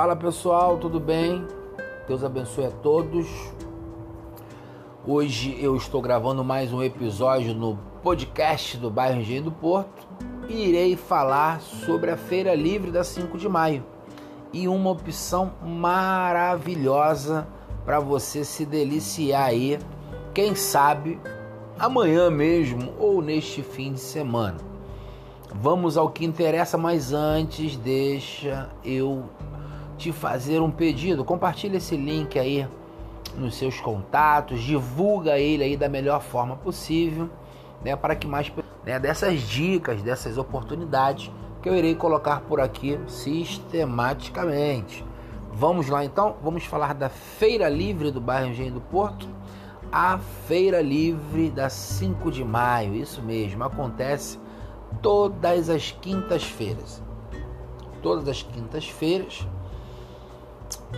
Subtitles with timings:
[0.00, 1.46] Fala pessoal, tudo bem?
[2.08, 3.28] Deus abençoe a todos.
[5.06, 10.08] Hoje eu estou gravando mais um episódio no podcast do bairro Engenho do Porto
[10.48, 13.84] e irei falar sobre a Feira Livre da 5 de maio
[14.54, 17.46] e uma opção maravilhosa
[17.84, 19.78] para você se deliciar aí,
[20.32, 21.20] quem sabe
[21.78, 24.56] amanhã mesmo ou neste fim de semana.
[25.54, 29.28] Vamos ao que interessa, mas antes deixa eu
[30.00, 31.24] te fazer um pedido.
[31.24, 32.66] Compartilhe esse link aí
[33.36, 37.30] nos seus contatos, divulga ele aí da melhor forma possível,
[37.84, 38.50] né, para que mais
[38.84, 41.30] né, dessas dicas, dessas oportunidades
[41.62, 45.04] que eu irei colocar por aqui sistematicamente.
[45.52, 49.28] Vamos lá então, vamos falar da Feira Livre do bairro Engenho do Porto.
[49.92, 54.38] A Feira Livre da 5 de maio, isso mesmo, acontece
[55.02, 57.02] todas as quintas-feiras.
[58.00, 59.46] Todas as quintas-feiras,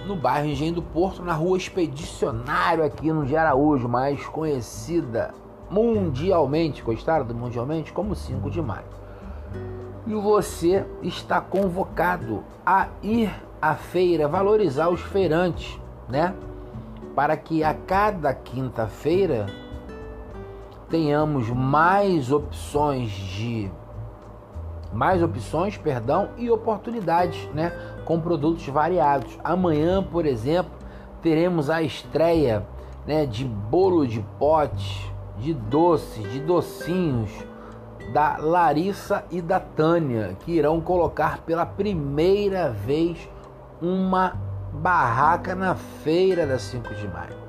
[0.06, 5.34] no bairro Engenho do Porto, na rua Expedicionário, aqui no de Araújo, mais conhecida
[5.70, 8.84] mundialmente, do mundialmente, como 5 de maio.
[10.06, 15.78] E você está convocado a ir à feira, valorizar os feirantes,
[16.08, 16.34] né?
[17.14, 19.46] Para que a cada quinta-feira
[20.90, 23.70] tenhamos mais opções de
[24.92, 27.72] mais opções, perdão, e oportunidades, né,
[28.04, 29.38] com produtos variados.
[29.42, 30.72] Amanhã, por exemplo,
[31.20, 32.66] teremos a estreia,
[33.06, 37.30] né, de bolo de pote, de doces, de docinhos
[38.12, 43.28] da Larissa e da Tânia, que irão colocar pela primeira vez
[43.80, 44.34] uma
[44.72, 47.42] barraca na feira da 5 de maio.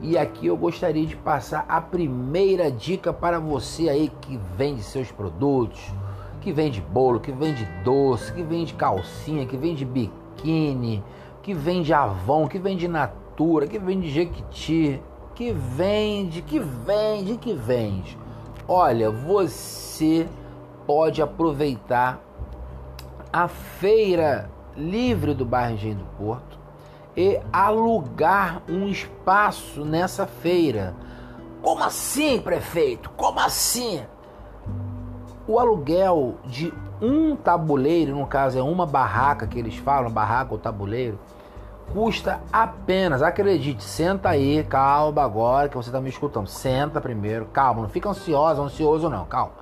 [0.00, 5.10] E aqui eu gostaria de passar a primeira dica para você aí que vende seus
[5.10, 5.80] produtos,
[6.46, 11.02] que vende bolo, que vende doce, que vende calcinha, que vende biquíni,
[11.42, 15.02] que vende Avon, que vende Natura, que vende Jequiti,
[15.34, 18.16] que vende, que vende, que vende.
[18.68, 20.28] Olha, você
[20.86, 22.20] pode aproveitar
[23.32, 26.56] a feira livre do bairro Engenho do Porto
[27.16, 30.94] e alugar um espaço nessa feira.
[31.60, 33.10] Como assim, prefeito?
[33.16, 34.04] Como assim?
[35.48, 40.58] O aluguel de um tabuleiro, no caso é uma barraca que eles falam, barraca ou
[40.58, 41.18] tabuleiro,
[41.92, 46.48] custa apenas, acredite, senta aí, calma agora que você está me escutando.
[46.48, 49.52] Senta primeiro, calma, não fica ansiosa, ansioso não, calma.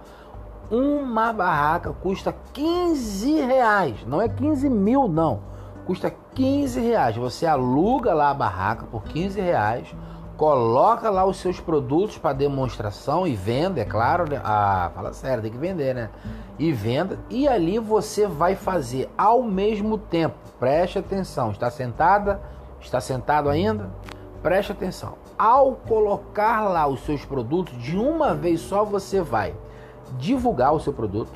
[0.71, 5.41] Uma barraca custa 15 reais, não é 15 mil não,
[5.85, 7.17] custa 15 reais.
[7.17, 9.95] Você aluga lá a barraca por 15 reais
[10.37, 14.41] coloca lá os seus produtos para demonstração e venda, é claro, né?
[14.45, 16.11] Ah, fala sério, tem que vender, né?
[16.59, 20.37] E venda, e ali você vai fazer ao mesmo tempo.
[20.59, 22.41] Preste atenção, está sentada?
[22.81, 23.91] Está sentado ainda?
[24.43, 25.15] Preste atenção.
[25.39, 29.55] Ao colocar lá os seus produtos, de uma vez só você vai
[30.19, 31.33] divulgar o seu produto,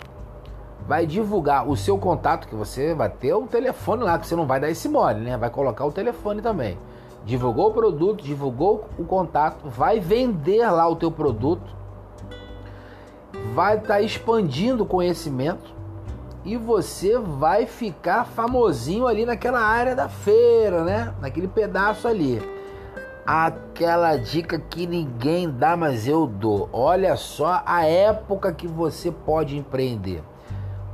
[0.87, 4.47] vai divulgar o seu contato, que você vai ter o telefone lá, que você não
[4.47, 5.37] vai dar esse mole, né?
[5.37, 6.79] Vai colocar o telefone também
[7.25, 11.77] divulgou o produto, divulgou o contato, vai vender lá o teu produto,
[13.55, 15.79] vai estar tá expandindo conhecimento
[16.45, 21.15] e você vai ficar famosinho ali naquela área da feira, né?
[21.21, 22.41] Naquele pedaço ali.
[23.27, 26.69] Aquela dica que ninguém dá, mas eu dou.
[26.73, 30.23] Olha só a época que você pode empreender.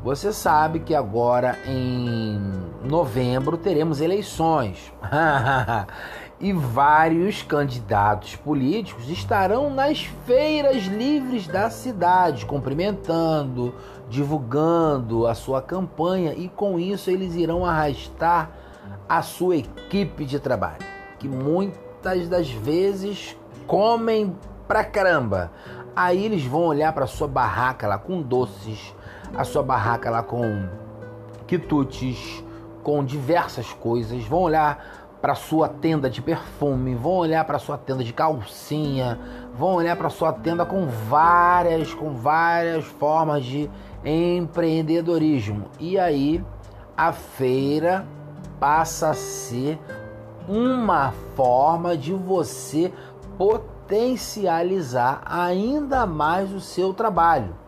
[0.04, 2.38] Você sabe que agora em
[2.84, 4.92] novembro teremos eleições.
[6.38, 13.74] e vários candidatos políticos estarão nas feiras livres da cidade, cumprimentando,
[14.06, 18.50] divulgando a sua campanha e com isso eles irão arrastar
[19.08, 20.84] a sua equipe de trabalho,
[21.18, 23.34] que muitas das vezes
[23.66, 24.36] comem
[24.68, 25.50] pra caramba.
[25.96, 28.94] Aí eles vão olhar para sua barraca lá com doces,
[29.36, 30.68] a sua barraca lá com
[31.46, 32.44] quitutes,
[32.82, 38.04] com diversas coisas, vão olhar para sua tenda de perfume, vão olhar para sua tenda
[38.04, 39.18] de calcinha,
[39.54, 43.70] vão olhar para sua tenda com várias, com várias formas de
[44.04, 45.70] empreendedorismo.
[45.80, 46.44] E aí
[46.96, 48.06] a feira
[48.60, 49.78] passa a ser
[50.46, 52.92] uma forma de você
[53.38, 57.63] potencializar ainda mais o seu trabalho.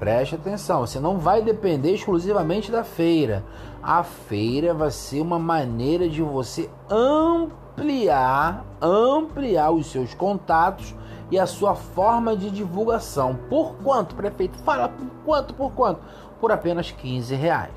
[0.00, 3.44] Preste atenção, você não vai depender exclusivamente da feira.
[3.82, 10.94] A feira vai ser uma maneira de você ampliar, ampliar os seus contatos
[11.30, 13.38] e a sua forma de divulgação.
[13.50, 14.58] Por quanto, prefeito?
[14.60, 16.00] Fala por quanto, por quanto?
[16.40, 17.74] por apenas 15 reais.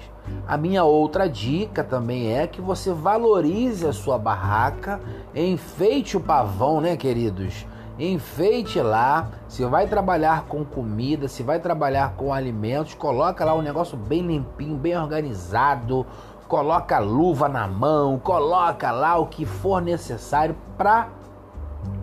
[0.47, 5.01] A minha outra dica também é que você valorize a sua barraca,
[5.35, 7.65] enfeite o pavão, né, queridos?
[7.97, 9.29] Enfeite lá.
[9.47, 14.21] Se vai trabalhar com comida, se vai trabalhar com alimentos, coloca lá um negócio bem
[14.21, 16.05] limpinho, bem organizado.
[16.47, 21.09] Coloca luva na mão, coloca lá o que for necessário para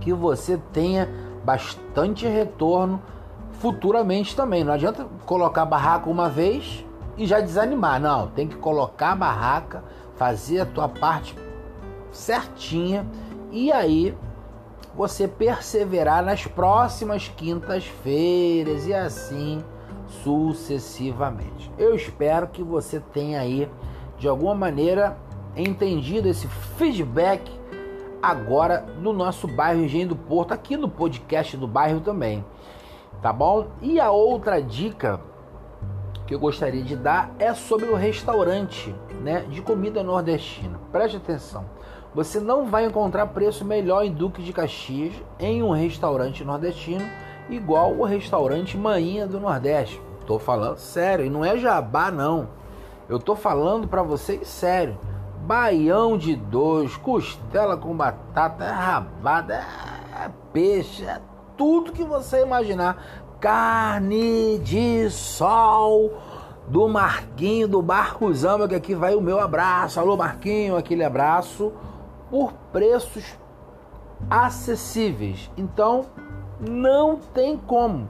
[0.00, 1.08] que você tenha
[1.44, 3.00] bastante retorno
[3.52, 4.64] futuramente também.
[4.64, 6.84] Não adianta colocar barraca uma vez
[7.16, 8.00] e já desanimar.
[8.00, 9.84] Não, tem que colocar a barraca,
[10.16, 11.36] fazer a tua parte
[12.10, 13.06] certinha
[13.52, 14.16] e aí
[14.94, 19.64] você perseverar nas próximas quintas-feiras e assim
[20.22, 21.70] sucessivamente.
[21.78, 23.68] Eu espero que você tenha aí
[24.18, 25.16] de alguma maneira
[25.56, 26.46] entendido esse
[26.76, 27.50] feedback
[28.22, 32.44] agora no nosso bairro Engenho do Porto, aqui no podcast do bairro também.
[33.22, 33.68] Tá bom?
[33.80, 35.20] E a outra dica
[36.26, 40.78] que eu gostaria de dar é sobre o restaurante, né, de comida nordestina.
[40.92, 41.64] Preste atenção.
[42.14, 47.04] Você não vai encontrar preço melhor em Duque de Caxias em um restaurante nordestino
[47.48, 50.00] igual o restaurante Maninha do Nordeste.
[50.26, 52.48] Tô falando sério, e não é jabá não.
[53.08, 54.98] Eu tô falando para vocês sério
[55.40, 61.20] baião de dois, costela com batata, é rabada, é peixe, é
[61.56, 63.02] tudo que você imaginar.
[63.40, 66.12] Carne de sol
[66.68, 69.98] do Marquinho do Barco Zamba, que aqui vai o meu abraço.
[69.98, 71.72] Alô Marquinho, aquele abraço
[72.30, 73.36] por preços
[74.30, 75.50] acessíveis.
[75.56, 76.06] Então,
[76.60, 78.08] não tem como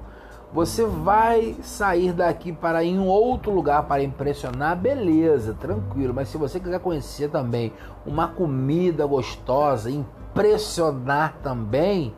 [0.52, 6.12] você vai sair daqui para ir em outro lugar para impressionar, beleza, tranquilo.
[6.12, 7.72] Mas se você quiser conhecer também
[8.04, 12.12] uma comida gostosa, impressionar também,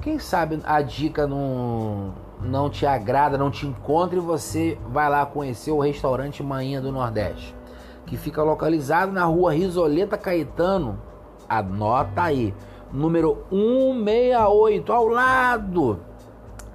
[0.00, 5.26] quem sabe a dica não, não te agrada, não te encontra e você vai lá
[5.26, 7.56] conhecer o restaurante Manhã do Nordeste,
[8.06, 11.07] que fica localizado na rua Risoleta Caetano.
[11.48, 12.54] Anota aí,
[12.92, 16.00] número 168, ao lado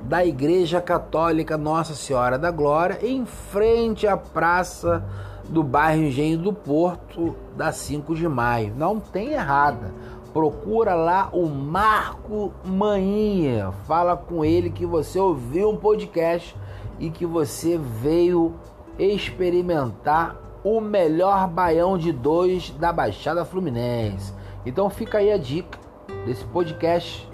[0.02, 5.04] da Igreja Católica Nossa Senhora da Glória, em frente à praça
[5.48, 8.74] do bairro Engenho do Porto, da 5 de maio.
[8.76, 9.94] Não tem errada.
[10.34, 13.72] Procura lá o Marco Maninha.
[13.86, 16.56] Fala com ele que você ouviu um podcast
[17.00, 18.54] e que você veio
[18.98, 24.34] experimentar o melhor baião de dois da Baixada Fluminense.
[24.66, 25.78] Então fica aí a dica
[26.26, 27.30] desse podcast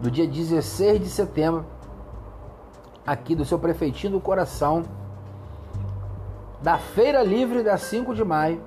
[0.00, 1.64] do dia 16 de setembro
[3.06, 4.82] aqui do seu prefeitinho do coração,
[6.60, 8.60] da Feira Livre da 5 de maio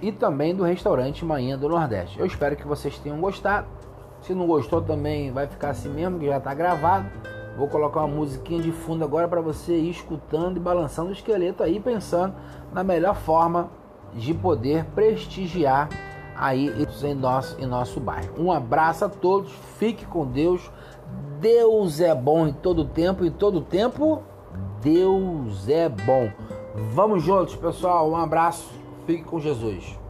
[0.00, 2.18] e também do restaurante Manhã do Nordeste.
[2.18, 3.68] Eu espero que vocês tenham gostado.
[4.20, 7.08] Se não gostou também vai ficar assim mesmo, que já está gravado.
[7.56, 11.62] Vou colocar uma musiquinha de fundo agora para você ir escutando e balançando o esqueleto
[11.62, 12.34] aí, pensando
[12.72, 13.70] na melhor forma
[14.14, 15.88] de poder prestigiar
[16.36, 16.72] aí
[17.04, 18.34] em nosso, em nosso bairro.
[18.38, 20.70] Um abraço a todos, fique com Deus.
[21.40, 24.22] Deus é bom em todo tempo, em todo tempo
[24.82, 26.30] Deus é bom.
[26.92, 28.10] Vamos juntos, pessoal.
[28.10, 28.68] Um abraço.
[29.06, 30.01] Fique com Jesus.